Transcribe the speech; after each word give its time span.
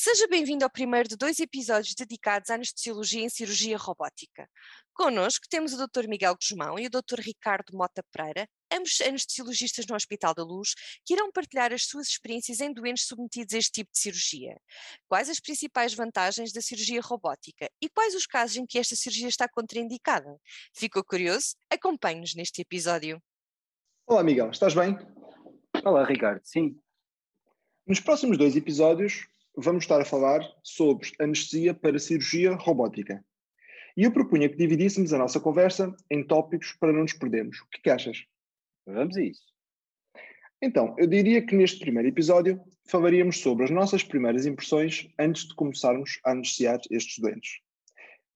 seja 0.00 0.28
bem-vindo 0.28 0.64
ao 0.64 0.70
primeiro 0.70 1.08
de 1.08 1.16
dois 1.16 1.40
episódios 1.40 1.92
dedicados 1.92 2.50
à 2.50 2.54
anestesiologia 2.54 3.20
em 3.20 3.28
cirurgia 3.28 3.76
robótica. 3.76 4.48
Connosco 4.94 5.46
temos 5.50 5.72
o 5.72 5.76
Dr. 5.76 6.06
Miguel 6.06 6.36
Guzmão 6.36 6.78
e 6.78 6.86
o 6.86 6.90
Dr. 6.90 7.18
Ricardo 7.18 7.76
Mota 7.76 8.04
Pereira, 8.12 8.48
ambos 8.72 9.00
anestesiologistas 9.00 9.86
no 9.88 9.96
Hospital 9.96 10.34
da 10.34 10.44
Luz, 10.44 10.74
que 11.04 11.14
irão 11.14 11.32
partilhar 11.32 11.72
as 11.72 11.82
suas 11.82 12.06
experiências 12.06 12.60
em 12.60 12.72
doentes 12.72 13.06
submetidos 13.08 13.54
a 13.54 13.58
este 13.58 13.72
tipo 13.72 13.90
de 13.90 13.98
cirurgia. 13.98 14.56
Quais 15.08 15.28
as 15.28 15.40
principais 15.40 15.92
vantagens 15.94 16.52
da 16.52 16.60
cirurgia 16.60 17.00
robótica 17.00 17.68
e 17.82 17.88
quais 17.88 18.14
os 18.14 18.24
casos 18.24 18.56
em 18.56 18.64
que 18.64 18.78
esta 18.78 18.94
cirurgia 18.94 19.28
está 19.28 19.48
contraindicada? 19.48 20.38
Ficou 20.72 21.02
curioso? 21.02 21.56
Acompanhe-nos 21.68 22.36
neste 22.36 22.62
episódio. 22.62 23.20
Olá, 24.06 24.22
Miguel, 24.22 24.50
estás 24.50 24.74
bem? 24.74 24.96
Olá, 25.84 26.04
Ricardo, 26.04 26.40
sim. 26.44 26.80
Nos 27.84 27.98
próximos 27.98 28.38
dois 28.38 28.54
episódios, 28.54 29.26
vamos 29.60 29.84
estar 29.84 30.00
a 30.00 30.04
falar 30.04 30.40
sobre 30.62 31.10
anestesia 31.18 31.74
para 31.74 31.98
cirurgia 31.98 32.54
robótica. 32.54 33.24
E 33.96 34.04
eu 34.04 34.12
propunha 34.12 34.48
que 34.48 34.56
dividíssemos 34.56 35.12
a 35.12 35.18
nossa 35.18 35.40
conversa 35.40 35.92
em 36.08 36.24
tópicos 36.24 36.76
para 36.78 36.92
não 36.92 37.02
nos 37.02 37.12
perdermos. 37.12 37.60
O 37.60 37.66
que, 37.66 37.82
que 37.82 37.90
achas? 37.90 38.24
Vamos 38.86 39.16
a 39.16 39.22
isso. 39.22 39.42
Então, 40.62 40.94
eu 40.96 41.06
diria 41.06 41.44
que 41.44 41.56
neste 41.56 41.80
primeiro 41.80 42.08
episódio 42.08 42.60
falaríamos 42.86 43.40
sobre 43.40 43.64
as 43.64 43.70
nossas 43.70 44.04
primeiras 44.04 44.46
impressões 44.46 45.08
antes 45.18 45.48
de 45.48 45.54
começarmos 45.56 46.20
a 46.24 46.30
anestesiar 46.30 46.78
estes 46.90 47.18
doentes. 47.18 47.58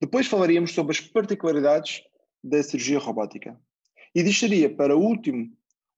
Depois 0.01 0.27
falaríamos 0.27 0.73
sobre 0.73 0.91
as 0.91 0.99
particularidades 0.99 2.03
da 2.43 2.61
cirurgia 2.61 2.99
robótica. 2.99 3.57
E 4.13 4.21
deixaria 4.21 4.69
para 4.69 4.97
último 4.97 5.49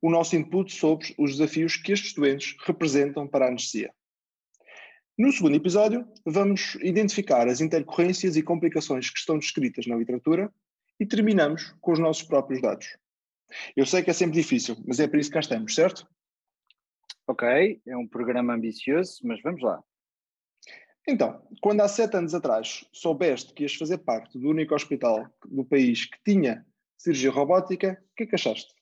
o 0.01 0.11
nosso 0.11 0.35
input 0.35 0.71
sobre 0.71 1.15
os 1.17 1.31
desafios 1.31 1.77
que 1.77 1.91
estes 1.91 2.13
doentes 2.13 2.55
representam 2.63 3.27
para 3.27 3.45
a 3.45 3.47
anestesia. 3.47 3.91
No 5.17 5.31
segundo 5.31 5.55
episódio, 5.55 6.05
vamos 6.25 6.75
identificar 6.81 7.47
as 7.47 7.61
intercorrências 7.61 8.35
e 8.35 8.44
complicações 8.44 9.09
que 9.09 9.17
estão 9.17 9.39
descritas 9.39 9.88
na 9.88 9.95
literatura 9.95 10.53
e 10.99 11.05
terminamos 11.05 11.73
com 11.80 11.94
os 11.94 11.99
nossos 11.99 12.23
próprios 12.23 12.61
dados. 12.61 12.97
Eu 13.77 13.85
sei 13.85 14.03
que 14.03 14.09
é 14.09 14.13
sempre 14.13 14.35
difícil, 14.35 14.75
mas 14.85 14.99
é 14.99 15.07
para 15.07 15.17
isso 15.17 15.30
que 15.30 15.35
cá 15.35 15.39
estamos, 15.39 15.73
certo? 15.73 16.05
Ok, 17.25 17.81
é 17.88 17.95
um 17.95 18.05
programa 18.05 18.55
ambicioso, 18.55 19.22
mas 19.23 19.41
vamos 19.41 19.61
lá. 19.61 19.81
Então, 21.07 21.47
quando 21.61 21.79
há 21.79 21.88
sete 21.88 22.17
anos 22.17 22.35
atrás 22.35 22.85
soubeste 22.91 23.53
que 23.53 23.63
ias 23.63 23.73
fazer 23.73 24.00
parte 24.00 24.38
do 24.38 24.50
único 24.50 24.75
hospital 24.75 25.29
do 25.45 25.63
país 25.63 26.03
que 26.03 26.17
tinha 26.25 26.66
cirurgia 26.97 27.31
robótica, 27.31 28.03
o 28.11 28.16
que 28.17 28.23
é 28.23 28.25
que 28.25 28.35
achaste? 28.35 28.74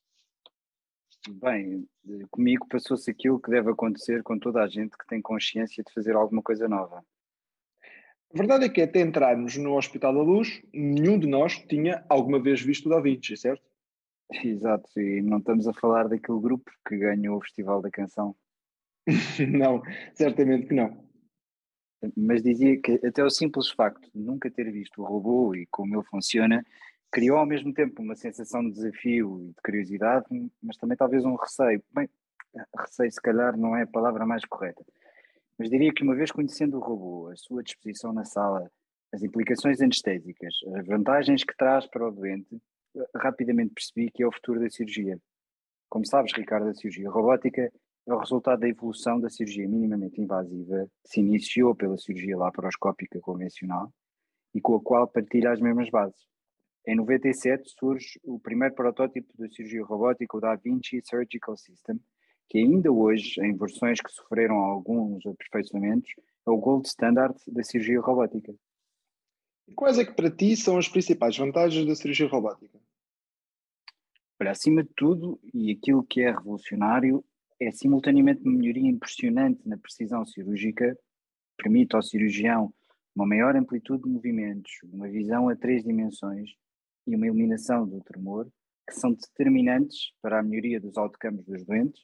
Bem, 1.30 1.88
comigo 2.30 2.68
passou-se 2.68 3.10
aquilo 3.10 3.40
que 3.40 3.50
deve 3.50 3.72
acontecer 3.72 4.22
com 4.24 4.38
toda 4.38 4.62
a 4.62 4.68
gente 4.68 4.98
que 4.98 5.08
tem 5.08 5.22
consciência 5.22 5.82
de 5.82 5.94
fazer 5.94 6.16
alguma 6.16 6.42
coisa 6.42 6.68
nova. 6.68 7.04
A 8.34 8.38
verdade 8.38 8.66
é 8.66 8.70
que 8.70 8.82
até 8.82 9.00
entrarmos 9.00 9.56
no 9.58 9.78
Hospital 9.78 10.14
da 10.14 10.22
Luz, 10.22 10.62
nenhum 10.74 11.18
de 11.18 11.28
nós 11.28 11.58
tinha 11.70 12.04
alguma 12.10 12.42
vez 12.42 12.62
visto 12.62 12.88
o 12.88 12.90
Da 12.90 13.00
Vinci, 13.00 13.38
certo? 13.38 13.64
Exato, 14.44 14.90
e 15.00 15.22
não 15.22 15.38
estamos 15.38 15.68
a 15.68 15.74
falar 15.74 16.10
daquele 16.10 16.40
grupo 16.40 16.72
que 16.88 16.98
ganhou 16.98 17.38
o 17.38 17.42
Festival 17.42 17.82
da 17.82 17.92
Canção. 17.92 18.36
não, 19.48 19.82
certamente 20.14 20.68
que 20.68 20.74
não. 20.74 21.08
Mas 22.18 22.44
dizia 22.44 22.82
que 22.82 23.00
até 23.06 23.24
o 23.24 23.30
simples 23.30 23.70
facto 23.70 24.10
de 24.14 24.20
nunca 24.20 24.52
ter 24.52 24.70
visto 24.72 25.02
o 25.02 25.06
robô 25.06 25.56
e 25.56 25.66
como 25.68 25.96
ele 25.96 26.04
funciona 26.04 26.66
criou 27.14 27.38
ao 27.38 27.46
mesmo 27.46 27.72
tempo 27.72 28.02
uma 28.02 28.16
sensação 28.16 28.64
de 28.64 28.72
desafio 28.72 29.40
e 29.40 29.48
de 29.50 29.62
curiosidade, 29.64 30.26
mas 30.62 30.78
também 30.78 30.98
talvez 30.98 31.24
um 31.24 31.36
receio. 31.36 31.82
Bem, 31.94 32.10
receio 32.76 33.12
se 33.12 33.22
calhar 33.22 33.56
não 33.56 33.78
é 33.78 33.84
a 33.84 33.88
palavra 33.88 34.26
mais 34.26 34.44
correta, 34.46 34.84
mas 35.58 35.70
diria 35.70 35.94
que 35.94 36.02
uma 36.02 36.16
vez 36.16 36.32
conhecendo 36.32 36.78
o 36.78 36.80
robô, 36.80 37.30
a 37.30 37.36
sua 37.36 37.62
disposição 37.62 38.12
na 38.12 38.26
sala, 38.26 38.68
as 39.14 39.22
implicações 39.22 39.80
anestésicas, 39.80 40.56
as 40.76 40.88
vantagens 40.88 41.44
que 41.44 41.56
traz 41.56 41.86
para 41.86 42.08
o 42.08 42.12
doente, 42.12 42.60
rapidamente 43.16 43.76
percebi 43.76 44.10
que 44.10 44.24
é 44.24 44.28
o 44.28 44.32
futuro 44.32 44.60
da 44.60 44.70
cirurgia. 44.72 45.20
Como 45.90 46.08
sabes, 46.08 46.34
Ricardo, 46.34 46.70
a 46.70 46.74
cirurgia 46.74 47.12
robótica 47.12 47.72
é 48.08 48.14
o 48.14 48.18
resultado 48.18 48.62
da 48.62 48.68
evolução 48.68 49.20
da 49.20 49.30
cirurgia 49.30 49.70
minimamente 49.70 50.20
invasiva, 50.20 50.90
que 51.04 51.10
se 51.10 51.20
iniciou 51.20 51.76
pela 51.76 51.96
cirurgia 51.96 52.36
laparoscópica 52.36 53.20
convencional 53.20 53.94
e 54.56 54.60
com 54.60 54.76
a 54.76 54.82
qual 54.82 55.08
partilha 55.08 55.52
as 55.52 55.62
mesmas 55.62 55.92
bases. 55.92 56.33
Em 56.86 56.96
97 56.96 57.70
surge 57.80 58.20
o 58.24 58.38
primeiro 58.38 58.76
protótipo 58.76 59.32
da 59.38 59.48
cirurgia 59.48 59.86
robótica, 59.86 60.36
o 60.36 60.42
Da 60.42 60.56
Vinci 60.56 61.02
Surgical 61.02 61.56
System, 61.56 61.98
que 62.50 62.58
ainda 62.58 62.92
hoje, 62.92 63.40
em 63.42 63.56
versões 63.56 64.02
que 64.02 64.12
sofreram 64.12 64.56
alguns 64.58 65.26
aperfeiçoamentos, 65.26 66.12
é 66.46 66.50
o 66.50 66.58
gold 66.58 66.86
standard 66.86 67.36
da 67.48 67.64
cirurgia 67.64 68.02
robótica. 68.02 68.54
Quais 69.76 69.98
é 69.98 70.04
que 70.04 70.12
para 70.12 70.30
ti 70.30 70.58
são 70.58 70.78
as 70.78 70.90
principais 70.90 71.38
vantagens 71.38 71.88
da 71.88 71.96
cirurgia 71.96 72.28
robótica? 72.28 72.78
Olha, 74.42 74.52
acima 74.52 74.84
de 74.84 74.90
tudo, 74.94 75.40
e 75.54 75.72
aquilo 75.72 76.04
que 76.04 76.22
é 76.22 76.32
revolucionário, 76.32 77.24
é 77.62 77.72
simultaneamente 77.72 78.42
uma 78.42 78.58
melhoria 78.58 78.90
impressionante 78.90 79.62
na 79.66 79.78
precisão 79.78 80.26
cirúrgica, 80.26 81.00
permite 81.56 81.96
ao 81.96 82.04
cirurgião 82.04 82.74
uma 83.16 83.26
maior 83.26 83.56
amplitude 83.56 84.04
de 84.04 84.10
movimentos, 84.10 84.74
uma 84.84 85.08
visão 85.08 85.48
a 85.48 85.56
três 85.56 85.82
dimensões 85.82 86.50
e 87.08 87.16
uma 87.16 87.28
eliminação 87.28 87.88
do 87.88 88.02
tremor, 88.02 88.48
que 88.88 88.96
são 88.96 89.14
determinantes 89.14 90.12
para 90.22 90.40
a 90.40 90.44
melhoria 90.44 90.80
dos 90.80 90.98
outcomes 90.98 91.46
dos 91.46 91.64
doentes, 91.66 92.02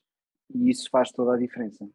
e 0.54 0.70
isso 0.70 0.90
faz 0.90 1.12
toda 1.12 1.36
a 1.36 1.38
diferença. 1.38 1.88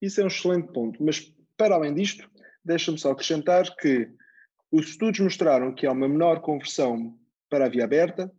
Isso 0.00 0.20
é 0.20 0.24
um 0.24 0.28
excelente 0.28 0.72
ponto, 0.72 1.02
mas 1.02 1.20
para 1.56 1.74
além 1.74 1.94
disto, 1.94 2.28
deixa-me 2.64 2.98
só 2.98 3.12
acrescentar 3.12 3.74
que 3.76 4.10
os 4.70 4.88
estudos 4.88 5.20
mostraram 5.20 5.74
que 5.74 5.86
há 5.86 5.92
uma 5.92 6.08
menor 6.08 6.40
conversão 6.40 7.18
para 7.48 7.66
a 7.66 7.68
via 7.68 7.84
aberta, 7.84 8.32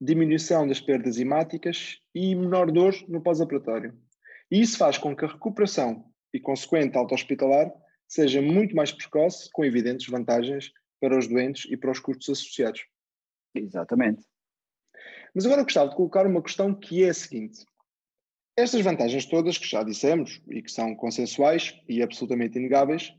diminuição 0.00 0.66
das 0.66 0.80
perdas 0.80 1.18
hemáticas 1.18 1.98
e 2.14 2.34
menor 2.34 2.70
dor 2.70 2.94
no 3.08 3.22
pós-operatório. 3.22 3.98
E 4.50 4.60
isso 4.60 4.76
faz 4.76 4.98
com 4.98 5.16
que 5.16 5.24
a 5.24 5.28
recuperação 5.28 6.04
e 6.32 6.38
consequente 6.38 6.96
alta 6.96 7.14
hospitalar 7.14 7.72
seja 8.06 8.40
muito 8.42 8.76
mais 8.76 8.92
precoce, 8.92 9.48
com 9.52 9.64
evidentes 9.64 10.06
vantagens 10.06 10.70
para 11.06 11.18
os 11.18 11.28
doentes 11.28 11.70
e 11.70 11.76
para 11.76 11.92
os 11.92 12.00
custos 12.00 12.28
associados. 12.28 12.84
Exatamente. 13.54 14.24
Mas 15.34 15.44
agora 15.44 15.60
eu 15.60 15.64
gostava 15.64 15.90
de 15.90 15.96
colocar 15.96 16.26
uma 16.26 16.42
questão 16.42 16.74
que 16.74 17.04
é 17.04 17.10
a 17.10 17.14
seguinte. 17.14 17.64
Estas 18.56 18.80
vantagens 18.80 19.26
todas 19.26 19.58
que 19.58 19.68
já 19.68 19.82
dissemos 19.82 20.40
e 20.48 20.62
que 20.62 20.72
são 20.72 20.94
consensuais 20.94 21.78
e 21.88 22.02
absolutamente 22.02 22.58
inegáveis, 22.58 23.14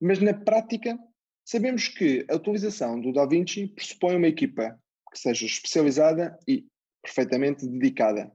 mas 0.00 0.18
na 0.20 0.34
prática 0.34 0.98
Sabemos 1.48 1.86
que 1.86 2.26
a 2.28 2.34
utilização 2.34 3.00
do 3.00 3.12
DaVinci 3.12 3.68
pressupõe 3.68 4.16
uma 4.16 4.26
equipa 4.26 4.76
que 5.12 5.16
seja 5.16 5.46
especializada 5.46 6.36
e 6.46 6.66
perfeitamente 7.00 7.64
dedicada. 7.64 8.32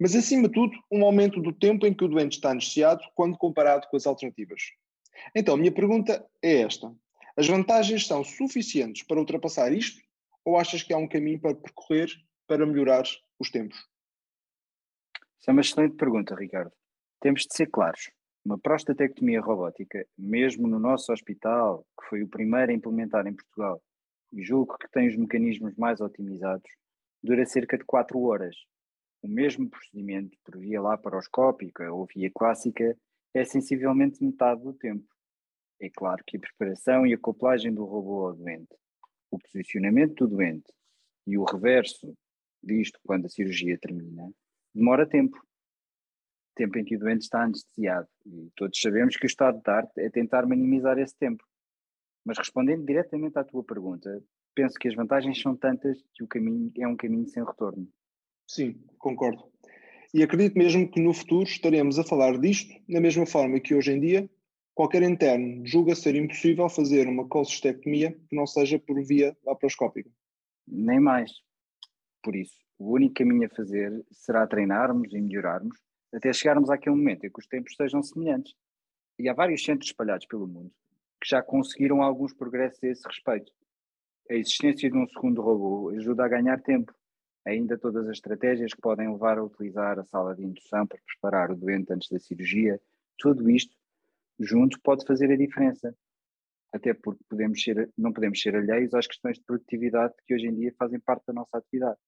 Mas, 0.00 0.16
acima 0.16 0.48
de 0.48 0.54
tudo, 0.54 0.74
um 0.90 1.04
aumento 1.04 1.38
do 1.42 1.52
tempo 1.52 1.86
em 1.86 1.92
que 1.92 2.02
o 2.02 2.08
doente 2.08 2.36
está 2.36 2.52
anestesiado 2.52 3.02
quando 3.14 3.36
comparado 3.36 3.86
com 3.88 3.96
as 3.98 4.06
alternativas. 4.06 4.62
Então, 5.34 5.54
a 5.54 5.58
minha 5.58 5.70
pergunta 5.70 6.26
é 6.42 6.62
esta: 6.62 6.90
as 7.36 7.46
vantagens 7.46 8.06
são 8.06 8.24
suficientes 8.24 9.02
para 9.02 9.18
ultrapassar 9.18 9.72
isto 9.72 10.00
ou 10.44 10.56
achas 10.56 10.82
que 10.82 10.94
há 10.94 10.96
um 10.96 11.08
caminho 11.08 11.38
para 11.38 11.54
percorrer 11.54 12.08
para 12.46 12.64
melhorar 12.64 13.04
os 13.38 13.50
tempos? 13.50 13.76
Isso 15.38 15.50
é 15.50 15.52
uma 15.52 15.60
excelente 15.60 15.96
pergunta, 15.96 16.34
Ricardo. 16.34 16.72
Temos 17.20 17.42
de 17.42 17.54
ser 17.54 17.66
claros. 17.66 18.10
Uma 18.44 18.58
prostatectomia 18.58 19.40
robótica, 19.40 20.06
mesmo 20.16 20.68
no 20.68 20.78
nosso 20.78 21.12
hospital, 21.12 21.84
que 22.00 22.08
foi 22.08 22.22
o 22.22 22.28
primeiro 22.28 22.70
a 22.70 22.74
implementar 22.74 23.26
em 23.26 23.34
Portugal, 23.34 23.82
e 24.32 24.42
julgo 24.42 24.78
que 24.78 24.88
tem 24.88 25.08
os 25.08 25.16
mecanismos 25.16 25.74
mais 25.76 26.00
otimizados, 26.00 26.70
dura 27.22 27.44
cerca 27.44 27.76
de 27.76 27.84
4 27.84 28.18
horas. 28.20 28.56
O 29.22 29.28
mesmo 29.28 29.68
procedimento 29.68 30.38
por 30.44 30.58
via 30.58 30.80
laparoscópica 30.80 31.92
ou 31.92 32.06
via 32.06 32.30
clássica 32.30 32.96
é 33.34 33.44
sensivelmente 33.44 34.22
metade 34.22 34.62
do 34.62 34.72
tempo. 34.72 35.04
É 35.80 35.90
claro 35.90 36.22
que 36.26 36.36
a 36.36 36.40
preparação 36.40 37.06
e 37.06 37.12
a 37.12 37.16
acoplagem 37.16 37.72
do 37.72 37.84
robô 37.84 38.28
ao 38.28 38.34
doente, 38.34 38.74
o 39.30 39.38
posicionamento 39.38 40.26
do 40.26 40.36
doente 40.36 40.72
e 41.26 41.36
o 41.36 41.44
reverso 41.44 42.16
disto 42.62 42.98
quando 43.04 43.26
a 43.26 43.28
cirurgia 43.28 43.78
termina, 43.78 44.30
demora 44.74 45.06
tempo 45.06 45.38
tempo 46.56 46.78
em 46.78 46.84
que 46.84 46.96
o 46.96 46.98
doente 46.98 47.22
está 47.22 47.42
anestesiado. 47.42 48.08
E 48.24 48.50
todos 48.56 48.80
sabemos 48.80 49.16
que 49.16 49.26
o 49.26 49.28
estado 49.28 49.60
de 49.62 49.70
arte 49.70 50.00
é 50.00 50.08
tentar 50.08 50.46
minimizar 50.46 50.98
esse 50.98 51.14
tempo. 51.16 51.44
Mas 52.24 52.38
respondendo 52.38 52.84
diretamente 52.84 53.38
à 53.38 53.44
tua 53.44 53.62
pergunta, 53.62 54.20
penso 54.54 54.78
que 54.78 54.88
as 54.88 54.94
vantagens 54.94 55.40
são 55.40 55.54
tantas 55.54 56.02
que 56.14 56.24
o 56.24 56.26
caminho 56.26 56.72
é 56.78 56.88
um 56.88 56.96
caminho 56.96 57.28
sem 57.28 57.44
retorno. 57.44 57.86
Sim, 58.48 58.82
concordo. 58.98 59.44
E 60.14 60.22
acredito 60.22 60.56
mesmo 60.56 60.90
que 60.90 61.00
no 61.00 61.12
futuro 61.12 61.44
estaremos 61.44 61.98
a 61.98 62.04
falar 62.04 62.38
disto 62.38 62.72
da 62.88 63.00
mesma 63.00 63.26
forma 63.26 63.60
que 63.60 63.74
hoje 63.74 63.92
em 63.92 64.00
dia 64.00 64.30
qualquer 64.76 65.02
interno 65.02 65.66
julga 65.66 65.94
ser 65.94 66.14
impossível 66.14 66.68
fazer 66.68 67.08
uma 67.08 67.26
colcistectomia 67.26 68.12
que 68.12 68.36
não 68.36 68.46
seja 68.46 68.78
por 68.78 69.02
via 69.02 69.34
laparoscópica. 69.42 70.10
Nem 70.68 71.00
mais. 71.00 71.32
Por 72.22 72.36
isso, 72.36 72.58
o 72.78 72.92
único 72.92 73.14
caminho 73.14 73.46
a 73.46 73.56
fazer 73.56 74.04
será 74.12 74.46
treinarmos 74.46 75.14
e 75.14 75.20
melhorarmos 75.20 75.78
até 76.12 76.30
chegarmos 76.30 76.68
àquele 76.68 76.94
momento 76.94 77.24
em 77.24 77.30
que 77.30 77.40
os 77.40 77.46
tempos 77.46 77.74
sejam 77.74 78.02
semelhantes. 78.02 78.54
E 79.18 79.30
há 79.30 79.32
vários 79.32 79.64
centros 79.64 79.88
espalhados 79.88 80.26
pelo 80.26 80.46
mundo 80.46 80.70
que 81.22 81.30
já 81.30 81.42
conseguiram 81.42 82.02
alguns 82.02 82.34
progressos 82.34 82.84
a 82.84 82.88
esse 82.88 83.08
respeito. 83.08 83.50
A 84.30 84.34
existência 84.34 84.90
de 84.90 84.98
um 84.98 85.08
segundo 85.08 85.40
robô 85.40 85.88
ajuda 85.88 86.26
a 86.26 86.28
ganhar 86.28 86.60
tempo. 86.60 86.92
Ainda 87.46 87.78
todas 87.78 88.06
as 88.06 88.16
estratégias 88.16 88.74
que 88.74 88.80
podem 88.82 89.10
levar 89.10 89.38
a 89.38 89.44
utilizar 89.44 89.98
a 89.98 90.04
sala 90.04 90.34
de 90.34 90.44
indução 90.44 90.86
para 90.86 90.98
preparar 91.06 91.50
o 91.50 91.56
doente 91.56 91.90
antes 91.94 92.10
da 92.10 92.18
cirurgia, 92.18 92.78
tudo 93.16 93.48
isto 93.48 93.74
junto 94.38 94.80
pode 94.82 95.04
fazer 95.06 95.30
a 95.30 95.36
diferença. 95.36 95.94
Até 96.72 96.92
porque 96.94 97.22
podemos 97.28 97.62
ser, 97.62 97.90
não 97.96 98.12
podemos 98.12 98.40
ser 98.40 98.54
alheios 98.54 98.92
às 98.94 99.06
questões 99.06 99.38
de 99.38 99.44
produtividade 99.44 100.14
que 100.26 100.34
hoje 100.34 100.46
em 100.46 100.54
dia 100.54 100.74
fazem 100.78 101.00
parte 101.00 101.24
da 101.26 101.32
nossa 101.32 101.58
atividade. 101.58 101.98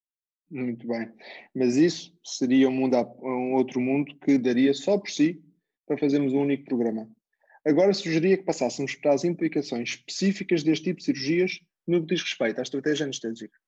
Muito 0.50 0.86
bem. 0.86 1.12
Mas 1.54 1.76
isso 1.76 2.16
seria 2.24 2.68
um, 2.68 2.72
mundo, 2.72 2.96
um 3.22 3.54
outro 3.54 3.80
mundo 3.80 4.18
que 4.18 4.38
daria 4.38 4.72
só 4.74 4.98
por 4.98 5.10
si 5.10 5.42
para 5.86 5.98
fazermos 5.98 6.32
um 6.32 6.40
único 6.40 6.64
programa. 6.64 7.08
Agora 7.64 7.92
sugeria 7.92 8.36
que 8.36 8.44
passássemos 8.44 8.94
para 8.94 9.14
as 9.14 9.24
implicações 9.24 9.90
específicas 9.90 10.62
deste 10.62 10.84
tipo 10.84 10.98
de 10.98 11.04
cirurgias 11.04 11.58
no 11.86 12.00
que 12.00 12.14
diz 12.14 12.22
respeito 12.22 12.58
à 12.58 12.62
estratégia 12.62 13.04
anestésica. 13.04 13.58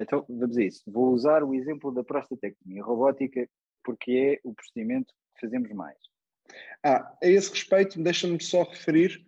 Então, 0.00 0.24
vamos 0.28 0.56
a 0.56 0.62
isso. 0.62 0.82
Vou 0.86 1.12
usar 1.12 1.42
o 1.42 1.54
exemplo 1.54 1.92
da 1.92 2.02
prostatectomia 2.02 2.82
robótica 2.82 3.48
porque 3.82 4.40
é 4.42 4.48
o 4.48 4.54
procedimento 4.54 5.12
que 5.34 5.40
fazemos 5.40 5.70
mais. 5.72 5.98
Ah, 6.82 7.16
a 7.22 7.26
esse 7.26 7.50
respeito, 7.50 8.02
deixa-me 8.02 8.42
só 8.42 8.62
referir 8.62 9.24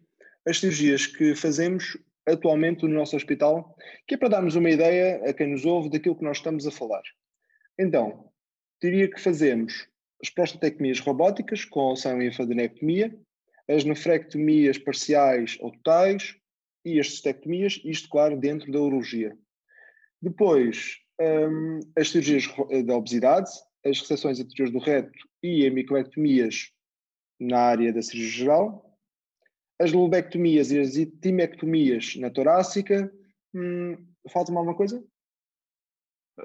as 0.47 0.61
cirurgias 0.61 1.07
que 1.07 1.35
fazemos 1.35 1.97
atualmente 2.27 2.83
no 2.83 2.95
nosso 2.95 3.17
hospital, 3.17 3.77
que 4.07 4.15
é 4.15 4.19
para 4.19 4.29
darmos 4.29 4.57
uma 4.57 4.71
ideia 4.71 5.23
a 5.29 5.33
quem 5.33 5.49
nos 5.49 5.65
ouve 5.65 5.89
daquilo 5.89 6.17
que 6.17 6.25
nós 6.25 6.39
estamos 6.39 6.67
a 6.67 6.71
falar. 6.71 7.03
Então, 7.79 8.31
diria 8.83 9.09
que 9.09 9.21
fazemos 9.21 9.89
as 10.23 10.31
prostatectomias 10.31 10.99
robóticas 11.01 11.65
com 11.65 11.93
a 11.93 12.13
linfadenectomia, 12.13 13.17
as 13.69 13.85
nefrectomias 13.85 14.79
parciais 14.79 15.57
ou 15.61 15.71
totais 15.73 16.37
e 16.85 17.01
as 17.01 17.11
cistectomias, 17.11 17.81
isto, 17.85 18.09
claro, 18.09 18.39
dentro 18.39 18.71
da 18.71 18.81
urologia. 18.81 19.37
Depois, 20.23 20.99
um, 21.21 21.81
as 21.97 22.11
cirurgias 22.11 22.47
da 22.85 22.97
obesidade, 22.97 23.51
as 23.85 24.01
recepções 24.01 24.41
anteriores 24.41 24.73
do 24.73 24.79
reto 24.79 25.19
e 25.43 25.65
hemicolectomias 25.65 26.73
na 27.39 27.59
área 27.59 27.93
da 27.93 28.03
cirurgia 28.03 28.45
geral, 28.45 28.99
as 29.79 29.93
lobectomias 29.93 30.71
e 30.71 30.81
as 30.81 30.95
timectomias 31.21 32.17
na 32.17 32.31
torácica. 32.31 33.13
Hum, 33.55 33.97
Falta-me 34.31 34.59
alguma 34.59 34.77
coisa? 34.77 35.05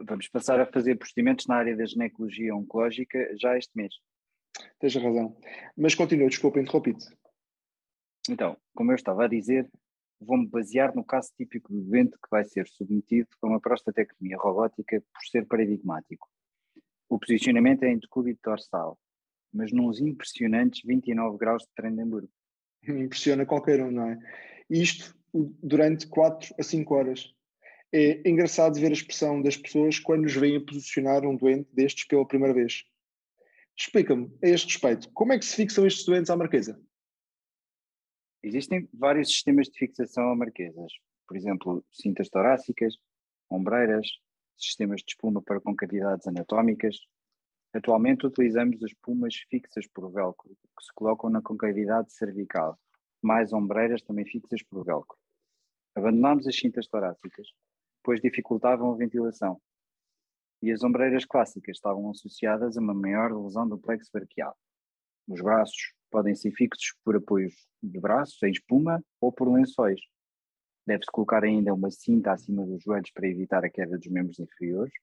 Vamos 0.06 0.28
passar 0.28 0.60
a 0.60 0.72
fazer 0.72 0.98
procedimentos 0.98 1.48
na 1.48 1.56
área 1.56 1.76
da 1.76 1.86
ginecologia 1.86 2.56
oncológica 2.56 3.36
já 3.38 3.58
este 3.58 3.72
mês. 3.76 3.94
Tens 4.80 4.96
razão. 4.96 5.38
Mas 5.76 5.96
continua, 5.96 6.30
desculpa, 6.30 6.60
interrompi-te. 6.60 7.06
Então, 8.30 8.58
como 8.76 8.92
eu 8.92 8.96
estava 8.96 9.26
a 9.26 9.28
dizer, 9.28 9.70
vou-me 10.20 10.48
basear 10.48 10.96
no 10.96 11.04
caso 11.04 11.32
típico 11.36 11.74
do 11.74 11.82
doente 11.82 12.12
que 12.12 12.30
vai 12.30 12.46
ser 12.46 12.68
submetido 12.68 13.30
a 13.42 13.48
uma 13.48 13.60
prostatectomia 13.60 14.38
robótica 14.38 15.02
por 15.02 15.26
ser 15.26 15.46
paradigmático. 15.48 16.30
O 17.10 17.20
posicionamento 17.20 17.84
é 17.84 17.92
em 17.92 17.98
decúbito 17.98 18.40
dorsal, 18.44 18.98
mas 19.53 19.71
nos 19.71 20.00
impressionantes 20.00 20.81
29 20.83 21.38
graus 21.38 21.63
de 21.63 21.69
Trendemburgo. 21.75 22.30
Impressiona 22.88 23.45
qualquer 23.45 23.81
um, 23.81 23.92
não 23.92 24.07
é? 24.07 24.19
Isto 24.69 25.15
durante 25.33 26.07
4 26.07 26.56
a 26.59 26.63
5 26.63 26.94
horas. 26.94 27.33
É 27.94 28.27
engraçado 28.27 28.80
ver 28.80 28.89
a 28.89 28.94
expressão 28.94 29.42
das 29.42 29.57
pessoas 29.57 30.00
quando 30.00 30.24
nos 30.24 30.33
veem 30.33 30.57
a 30.57 30.65
posicionar 30.65 31.25
um 31.25 31.36
doente 31.36 31.69
destes 31.74 32.06
pela 32.06 32.27
primeira 32.27 32.53
vez. 32.53 32.86
Explica-me, 33.77 34.31
a 34.44 34.48
este 34.48 34.68
respeito, 34.68 35.12
como 35.12 35.33
é 35.33 35.39
que 35.39 35.45
se 35.45 35.56
fixam 35.56 35.86
estes 35.86 36.06
doentes 36.06 36.30
à 36.30 36.38
marquesa? 36.38 36.80
Existem 38.44 38.88
vários 38.94 39.30
sistemas 39.30 39.68
de 39.68 39.77
fixação 39.77 40.31
a 40.31 40.36
marquesas, 40.36 40.92
por 41.27 41.38
exemplo, 41.38 41.86
cintas 41.92 42.30
torácicas, 42.30 42.95
ombreiras, 43.50 44.07
sistemas 44.57 45.01
de 45.01 45.12
espuma 45.12 45.42
para 45.42 45.62
concavidades 45.62 46.27
anatómicas, 46.27 46.98
Atualmente 47.74 48.28
utilizamos 48.28 48.84
as 48.84 48.92
espumas 48.92 49.36
fixas 49.50 49.88
por 49.88 50.12
velcro, 50.12 50.50
que 50.50 50.84
se 50.84 50.94
colocam 50.94 51.30
na 51.30 51.42
concavidade 51.42 52.12
cervical, 52.12 52.78
mais 53.22 53.54
ombreiras 53.54 54.02
também 54.02 54.26
fixas 54.26 54.62
por 54.64 54.84
velcro. 54.84 55.18
Abandonámos 55.96 56.48
as 56.48 56.58
cintas 56.58 56.88
torácicas, 56.88 57.48
pois 58.04 58.20
dificultavam 58.20 58.92
a 58.92 58.98
ventilação. 58.98 59.62
E 60.62 60.70
as 60.70 60.84
ombreiras 60.84 61.24
clássicas 61.26 61.78
estavam 61.78 62.10
associadas 62.10 62.78
a 62.78 62.82
uma 62.82 62.94
maior 62.94 63.32
lesão 63.32 63.68
do 63.68 63.80
plexo 63.80 64.12
braquial. 64.12 64.56
Os 65.28 65.40
braços 65.42 65.94
podem 66.10 66.36
ser 66.36 66.52
fixos 66.52 66.94
por 67.06 67.16
apoios 67.16 67.54
de 67.82 68.00
braços 68.00 68.42
em 68.44 68.52
espuma 68.52 69.02
ou 69.22 69.32
por 69.32 69.50
lençóis. 69.50 70.02
Deve-se 70.86 71.10
colocar 71.10 71.44
ainda 71.44 71.74
uma 71.74 71.90
cinta 71.90 72.34
acima 72.34 72.66
dos 72.66 72.84
joelhos 72.84 73.12
para 73.12 73.28
evitar 73.28 73.64
a 73.64 73.70
queda 73.70 73.98
dos 73.98 74.08
membros 74.08 74.40
inferiores 74.40 74.94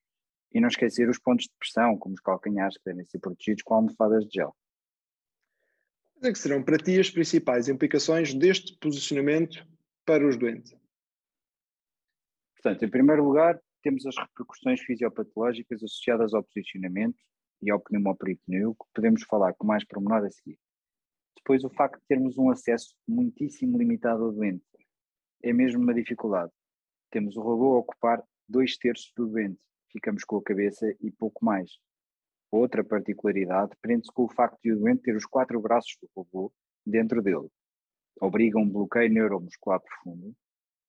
e 0.51 0.59
não 0.59 0.67
esquecer 0.67 1.09
os 1.09 1.19
pontos 1.19 1.45
de 1.45 1.53
pressão, 1.59 1.97
como 1.97 2.15
os 2.15 2.21
calcanhares, 2.21 2.77
que 2.77 2.85
devem 2.85 3.05
ser 3.05 3.19
protegidos 3.19 3.63
com 3.63 3.75
almofadas 3.75 4.25
de 4.25 4.35
gel. 4.35 4.55
Quais 6.13 6.31
é 6.31 6.33
que 6.33 6.39
serão 6.39 6.63
para 6.63 6.77
ti 6.77 6.99
as 6.99 7.09
principais 7.09 7.69
implicações 7.69 8.33
deste 8.33 8.77
posicionamento 8.79 9.65
para 10.05 10.27
os 10.27 10.37
doentes? 10.37 10.75
Portanto, 12.55 12.83
em 12.83 12.89
primeiro 12.89 13.23
lugar, 13.23 13.59
temos 13.81 14.05
as 14.05 14.17
repercussões 14.17 14.81
fisiopatológicas 14.81 15.81
associadas 15.81 16.33
ao 16.33 16.43
posicionamento 16.43 17.17
e 17.61 17.71
ao 17.71 17.79
pneumoperitoneu, 17.79 18.75
que 18.75 18.85
podemos 18.93 19.23
falar 19.23 19.53
com 19.53 19.65
mais 19.65 19.85
pormenor 19.85 20.25
a 20.25 20.29
seguir. 20.29 20.59
Depois, 21.37 21.63
o 21.63 21.69
facto 21.69 22.01
de 22.01 22.07
termos 22.07 22.37
um 22.37 22.49
acesso 22.49 22.93
muitíssimo 23.07 23.77
limitado 23.77 24.25
ao 24.25 24.31
doente. 24.33 24.65
É 25.41 25.53
mesmo 25.53 25.81
uma 25.81 25.93
dificuldade. 25.93 26.51
Temos 27.11 27.37
o 27.37 27.41
robô 27.41 27.75
a 27.75 27.79
ocupar 27.79 28.21
dois 28.47 28.75
terços 28.77 29.11
do 29.15 29.25
doente 29.27 29.59
ficamos 29.91 30.23
com 30.23 30.37
a 30.37 30.43
cabeça 30.43 30.95
e 31.01 31.11
pouco 31.11 31.43
mais. 31.43 31.71
Outra 32.51 32.83
particularidade 32.83 33.71
prende-se 33.81 34.11
com 34.11 34.23
o 34.23 34.33
facto 34.33 34.59
de 34.63 34.71
o 34.71 34.79
doente 34.79 35.03
ter 35.03 35.15
os 35.15 35.25
quatro 35.25 35.59
braços 35.61 35.97
do 36.01 36.09
robô 36.15 36.51
dentro 36.85 37.21
dele. 37.21 37.47
Obriga 38.19 38.57
um 38.57 38.67
bloqueio 38.67 39.11
neuromuscular 39.11 39.79
profundo 39.79 40.35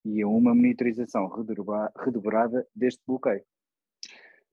e 0.05 0.23
a 0.23 0.29
uma 0.29 0.55
monitorização 0.55 1.29
redobrada 1.97 2.67
deste 2.75 3.03
bloqueio. 3.07 3.45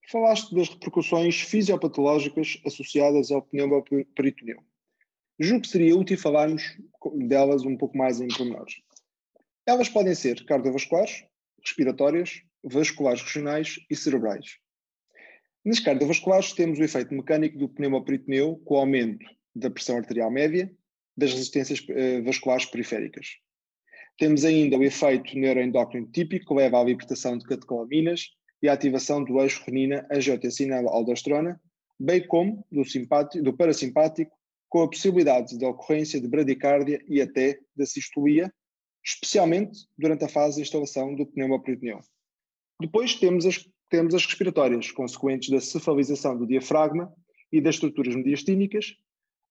Falaste 0.09 0.55
das 0.55 0.69
repercussões 0.69 1.41
fisiopatológicas 1.41 2.61
associadas 2.65 3.31
ao 3.31 3.41
pneumo 3.41 3.83
peritoneu. 4.15 4.63
Julgo 5.39 5.63
que 5.63 5.67
seria 5.67 5.97
útil 5.97 6.17
falarmos 6.17 6.77
delas 7.27 7.63
um 7.63 7.77
pouco 7.77 7.97
mais 7.97 8.21
em 8.21 8.27
pormenores. 8.27 8.81
Elas 9.65 9.89
podem 9.89 10.15
ser 10.15 10.45
cardiovasculares, 10.45 11.25
respiratórias, 11.61 12.41
vasculares 12.63 13.21
regionais 13.21 13.79
e 13.89 13.95
cerebrais. 13.95 14.57
Nas 15.63 15.79
cardiovasculares 15.79 16.53
temos 16.53 16.79
o 16.79 16.83
efeito 16.83 17.13
mecânico 17.13 17.57
do 17.57 17.67
pneumoperitoneu 17.67 18.55
com 18.63 18.75
o 18.75 18.77
aumento 18.77 19.25
da 19.53 19.69
pressão 19.69 19.97
arterial 19.97 20.31
média, 20.31 20.71
das 21.15 21.33
resistências 21.33 21.83
eh, 21.89 22.21
vasculares 22.21 22.65
periféricas. 22.65 23.37
Temos 24.17 24.45
ainda 24.45 24.77
o 24.77 24.83
efeito 24.83 25.37
neuroendócrino 25.37 26.07
típico 26.07 26.47
que 26.47 26.53
leva 26.53 26.79
à 26.79 26.83
libertação 26.83 27.37
de 27.37 27.45
catecolaminas 27.45 28.29
e 28.61 28.69
à 28.69 28.73
ativação 28.73 29.23
do 29.23 29.39
eixo 29.41 29.63
renina-angiotensina-aldosterona, 29.65 31.59
bem 31.99 32.25
como 32.25 32.65
do, 32.71 32.83
do 33.43 33.53
parasimpático, 33.53 34.31
com 34.69 34.81
a 34.81 34.89
possibilidade 34.89 35.57
da 35.57 35.69
ocorrência 35.69 36.19
de 36.19 36.27
bradicardia 36.27 37.01
e 37.07 37.21
até 37.21 37.59
da 37.75 37.85
sistolia, 37.85 38.53
especialmente 39.03 39.87
durante 39.97 40.25
a 40.25 40.29
fase 40.29 40.57
de 40.57 40.63
instalação 40.63 41.15
do 41.15 41.25
pneumoperitoneu. 41.25 41.99
Depois 42.79 43.15
temos 43.15 43.45
as, 43.45 43.67
temos 43.89 44.13
as 44.13 44.25
respiratórias, 44.25 44.91
consequentes 44.91 45.49
da 45.49 45.59
cefalização 45.59 46.37
do 46.37 46.45
diafragma 46.45 47.11
e 47.51 47.59
das 47.59 47.75
estruturas 47.75 48.15
mediastínicas, 48.15 48.95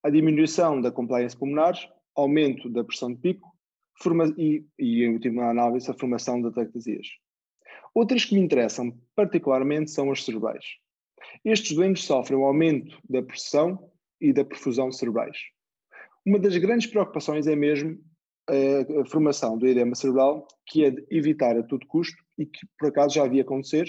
a 0.02 0.10
diminuição 0.10 0.80
da 0.80 0.92
compliance 0.92 1.36
pulmonar, 1.36 1.74
aumento 2.14 2.68
da 2.70 2.84
pressão 2.84 3.12
de 3.12 3.20
pico 3.20 3.56
forma, 3.98 4.32
e, 4.38 4.64
e, 4.78 5.04
em 5.04 5.14
última 5.14 5.50
análise, 5.50 5.90
a 5.90 5.94
formação 5.94 6.40
de 6.40 6.48
atactasias. 6.48 7.06
Outras 7.94 8.24
que 8.24 8.34
me 8.34 8.40
interessam 8.40 8.96
particularmente 9.14 9.90
são 9.90 10.10
as 10.10 10.24
cerebrais. 10.24 10.64
Estes 11.44 11.74
doentes 11.74 12.04
sofrem 12.04 12.38
um 12.38 12.44
aumento 12.44 12.98
da 13.08 13.22
pressão 13.22 13.90
e 14.20 14.32
da 14.32 14.44
perfusão 14.44 14.92
cerebrais. 14.92 15.38
Uma 16.24 16.38
das 16.38 16.56
grandes 16.56 16.86
preocupações 16.86 17.46
é 17.46 17.56
mesmo 17.56 17.98
a, 18.48 19.04
formação 19.06 19.58
do 19.58 19.66
edema 19.66 19.94
cerebral, 19.94 20.46
que 20.66 20.84
é 20.84 20.90
de 20.90 21.06
evitar 21.10 21.56
a 21.56 21.62
todo 21.62 21.86
custo 21.86 22.16
e 22.38 22.46
que 22.46 22.66
por 22.78 22.88
acaso 22.88 23.14
já 23.14 23.24
havia 23.24 23.42
acontecer, 23.42 23.86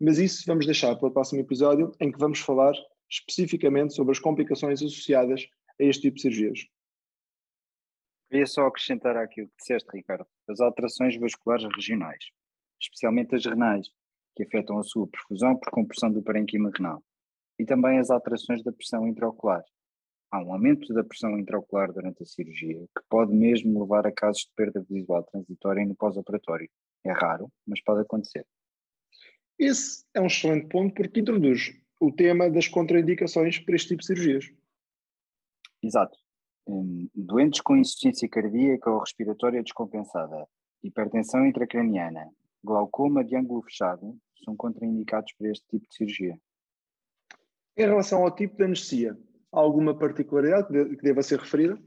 mas 0.00 0.18
isso 0.18 0.44
vamos 0.46 0.64
deixar 0.64 0.96
para 0.96 1.08
o 1.08 1.12
próximo 1.12 1.40
episódio 1.40 1.92
em 2.00 2.10
que 2.10 2.18
vamos 2.18 2.40
falar 2.40 2.72
especificamente 3.10 3.94
sobre 3.94 4.12
as 4.12 4.18
complicações 4.18 4.80
associadas 4.80 5.46
a 5.80 5.84
este 5.84 6.02
tipo 6.02 6.16
de 6.16 6.22
cirurgias. 6.22 6.60
Queria 8.30 8.46
só 8.46 8.66
acrescentar 8.66 9.16
aquilo 9.16 9.48
que 9.48 9.56
disseste, 9.58 9.88
Ricardo, 9.92 10.26
as 10.48 10.60
alterações 10.60 11.18
vasculares 11.18 11.66
regionais, 11.74 12.24
especialmente 12.80 13.34
as 13.34 13.44
renais, 13.44 13.88
que 14.36 14.44
afetam 14.44 14.78
a 14.78 14.84
sua 14.84 15.08
perfusão 15.08 15.56
por 15.56 15.70
compressão 15.70 16.12
do 16.12 16.22
parênquima 16.22 16.70
renal, 16.74 17.02
e 17.58 17.64
também 17.64 17.98
as 17.98 18.08
alterações 18.08 18.62
da 18.62 18.72
pressão 18.72 19.06
intraocular. 19.06 19.64
Há 20.30 20.38
um 20.38 20.52
aumento 20.52 20.92
da 20.94 21.02
pressão 21.02 21.38
intraocular 21.38 21.92
durante 21.92 22.22
a 22.22 22.26
cirurgia, 22.26 22.78
que 22.78 23.02
pode 23.08 23.34
mesmo 23.34 23.80
levar 23.80 24.06
a 24.06 24.12
casos 24.12 24.42
de 24.42 24.52
perda 24.54 24.84
visual 24.88 25.24
transitória 25.24 25.84
no 25.84 25.96
pós-operatório. 25.96 26.70
É 27.04 27.12
raro, 27.12 27.50
mas 27.66 27.82
pode 27.82 28.02
acontecer. 28.02 28.46
Esse 29.58 30.04
é 30.14 30.20
um 30.20 30.26
excelente 30.26 30.68
ponto 30.68 30.94
porque 30.94 31.20
introduz 31.20 31.76
o 31.98 32.12
tema 32.12 32.48
das 32.48 32.68
contraindicações 32.68 33.58
para 33.58 33.74
este 33.74 33.88
tipo 33.88 34.00
de 34.00 34.06
cirurgias. 34.06 34.50
Exato. 35.82 36.16
Um, 36.66 37.08
doentes 37.14 37.60
com 37.60 37.76
insuficiência 37.76 38.28
cardíaca 38.28 38.90
ou 38.90 39.00
respiratória 39.00 39.62
descompensada, 39.62 40.46
hipertensão 40.82 41.44
intracraniana, 41.44 42.30
glaucoma 42.62 43.24
de 43.24 43.36
ângulo 43.36 43.62
fechado 43.62 44.16
são 44.44 44.56
contraindicados 44.56 45.32
para 45.34 45.50
este 45.50 45.66
tipo 45.68 45.86
de 45.88 45.94
cirurgia. 45.94 46.40
Em 47.76 47.82
relação 47.82 48.22
ao 48.22 48.34
tipo 48.34 48.56
de 48.56 48.64
anestesia, 48.64 49.18
alguma 49.52 49.96
particularidade 49.96 50.68
que 50.68 51.02
deva 51.02 51.22
ser 51.22 51.38
referida? 51.38 51.78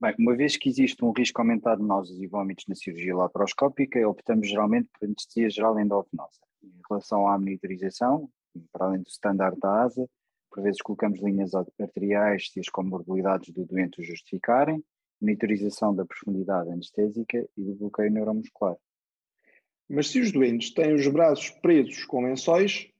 Bem, 0.00 0.14
uma 0.18 0.34
vez 0.34 0.56
que 0.56 0.68
existe 0.68 1.04
um 1.04 1.12
risco 1.12 1.40
aumentado 1.40 1.82
de 1.82 1.86
náuseas 1.86 2.18
e 2.18 2.26
vômitos 2.26 2.64
na 2.66 2.74
cirurgia 2.74 3.14
laparoscópica, 3.14 4.08
optamos 4.08 4.48
geralmente 4.48 4.88
por 4.98 5.04
anestesia 5.04 5.50
geral 5.50 5.78
endovenosa. 5.78 6.40
Em 6.62 6.80
relação 6.88 7.28
à 7.28 7.38
monitorização, 7.38 8.30
para 8.72 8.86
além 8.86 9.02
do 9.02 9.08
standard 9.08 9.58
da 9.60 9.82
ASA, 9.82 10.08
por 10.50 10.62
vezes 10.62 10.80
colocamos 10.80 11.20
linhas 11.20 11.52
arteriais 11.54 12.50
se 12.50 12.60
as 12.60 12.68
comorbilidades 12.68 13.52
do 13.52 13.64
doente 13.66 14.00
o 14.00 14.04
justificarem, 14.04 14.82
monitorização 15.20 15.94
da 15.94 16.04
profundidade 16.04 16.70
anestésica 16.70 17.46
e 17.56 17.62
do 17.62 17.74
bloqueio 17.74 18.10
neuromuscular. 18.10 18.76
Mas 19.86 20.08
se 20.08 20.18
os 20.18 20.32
doentes 20.32 20.72
têm 20.72 20.94
os 20.94 21.06
braços 21.08 21.50
presos 21.50 22.04
com 22.06 22.24
lençóis, 22.24 22.90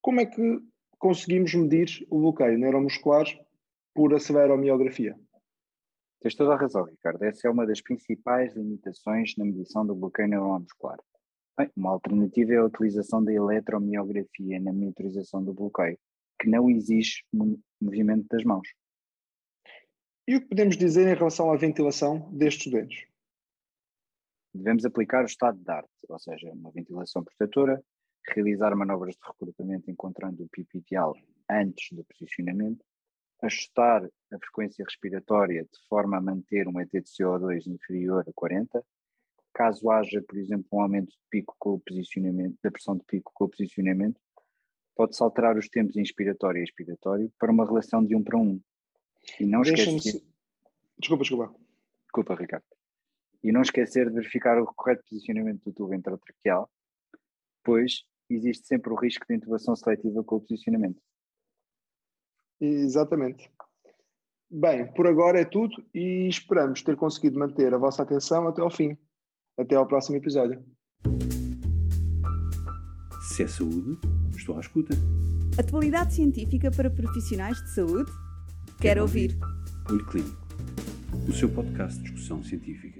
como 0.00 0.20
é 0.20 0.26
que 0.26 0.62
conseguimos 1.00 1.54
medir 1.54 2.06
o 2.10 2.20
bloqueio 2.20 2.58
neuromuscular 2.58 3.24
por 3.94 4.14
aceleromyografia? 4.14 5.18
Tens 6.20 6.34
toda 6.34 6.52
a 6.52 6.56
razão, 6.56 6.84
Ricardo. 6.84 7.24
Essa 7.24 7.48
é 7.48 7.50
uma 7.50 7.66
das 7.66 7.80
principais 7.80 8.54
limitações 8.54 9.34
na 9.38 9.46
medição 9.46 9.84
do 9.84 9.94
bloqueio 9.94 10.28
neuromuscular. 10.28 10.98
Bem, 11.58 11.70
uma 11.74 11.90
alternativa 11.92 12.52
é 12.52 12.56
a 12.58 12.66
utilização 12.66 13.24
da 13.24 13.32
eletromiografia 13.32 14.60
na 14.60 14.72
monitorização 14.72 15.42
do 15.42 15.54
bloqueio, 15.54 15.98
que 16.38 16.48
não 16.48 16.70
exige 16.70 17.24
movimento 17.80 18.26
das 18.30 18.44
mãos. 18.44 18.68
E 20.28 20.36
o 20.36 20.42
que 20.42 20.48
podemos 20.48 20.76
dizer 20.76 21.08
em 21.08 21.18
relação 21.18 21.50
à 21.50 21.56
ventilação 21.56 22.30
destes 22.30 22.70
doentes? 22.70 23.06
Devemos 24.54 24.84
aplicar 24.84 25.22
o 25.22 25.26
estado 25.26 25.58
de 25.58 25.70
arte, 25.70 25.88
ou 26.08 26.18
seja, 26.18 26.52
uma 26.52 26.70
ventilação 26.70 27.24
protetora, 27.24 27.82
realizar 28.28 28.74
manobras 28.76 29.14
de 29.14 29.20
recrutamento 29.26 29.90
encontrando 29.90 30.44
o 30.44 30.48
pico 30.48 30.76
ideal 30.76 31.14
antes 31.48 31.96
do 31.96 32.04
posicionamento, 32.04 32.84
ajustar 33.42 34.04
a 34.04 34.38
frequência 34.38 34.84
respiratória 34.84 35.62
de 35.62 35.88
forma 35.88 36.18
a 36.18 36.20
manter 36.20 36.68
um 36.68 36.78
ET 36.80 36.90
de 36.90 37.00
CO2 37.00 37.66
inferior 37.66 38.24
a 38.28 38.32
40. 38.32 38.84
Caso 39.52 39.90
haja, 39.90 40.22
por 40.22 40.38
exemplo, 40.38 40.66
um 40.72 40.80
aumento 40.80 41.10
de 41.10 41.18
pico 41.28 41.56
com 41.58 41.74
o 41.74 41.80
posicionamento, 41.80 42.56
da 42.62 42.70
pressão 42.70 42.96
de 42.96 43.04
pico 43.04 43.32
com 43.34 43.44
o 43.44 43.48
posicionamento, 43.48 44.20
pode-se 44.94 45.22
alterar 45.22 45.56
os 45.56 45.68
tempos 45.68 45.96
inspiratório 45.96 46.60
e 46.60 46.64
expiratório 46.64 47.32
para 47.38 47.50
uma 47.50 47.64
relação 47.64 48.04
de 48.04 48.14
1 48.14 48.22
para 48.22 48.38
1. 48.38 48.60
E 49.40 49.46
não 49.46 49.62
esquecer... 49.62 50.22
Desculpa, 50.98 51.22
desculpa. 51.22 51.54
Desculpa, 52.04 52.34
Ricardo. 52.34 52.64
E 53.42 53.50
não 53.50 53.62
esquecer 53.62 54.08
de 54.08 54.14
verificar 54.14 54.60
o 54.60 54.66
correto 54.66 55.02
posicionamento 55.08 55.64
do 55.64 55.72
tubo 55.72 55.94
intratraqueal, 55.94 56.70
pois 57.64 58.04
existe 58.34 58.66
sempre 58.66 58.92
o 58.92 58.96
risco 58.96 59.24
de 59.28 59.34
intubação 59.36 59.74
seletiva 59.76 60.22
com 60.24 60.36
o 60.36 60.40
posicionamento. 60.40 61.00
Exatamente. 62.60 63.50
Bem, 64.50 64.92
por 64.92 65.06
agora 65.06 65.40
é 65.40 65.44
tudo 65.44 65.74
e 65.94 66.28
esperamos 66.28 66.82
ter 66.82 66.96
conseguido 66.96 67.38
manter 67.38 67.72
a 67.72 67.78
vossa 67.78 68.02
atenção 68.02 68.48
até 68.48 68.60
ao 68.60 68.70
fim. 68.70 68.96
Até 69.58 69.76
ao 69.76 69.86
próximo 69.86 70.16
episódio. 70.16 70.62
Se 73.22 73.44
é 73.44 73.48
saúde, 73.48 73.98
estou 74.36 74.56
à 74.56 74.60
escuta. 74.60 74.94
Atualidade 75.58 76.14
científica 76.14 76.70
para 76.70 76.90
profissionais 76.90 77.58
de 77.62 77.74
saúde? 77.74 78.10
Quero, 78.10 78.78
Quero 78.80 79.02
ouvir. 79.02 79.38
ouvir. 79.40 79.90
Olho 79.90 80.06
Clínico, 80.06 80.36
o 81.28 81.32
seu 81.32 81.48
podcast 81.48 81.96
de 81.98 82.04
discussão 82.04 82.42
científica. 82.42 82.99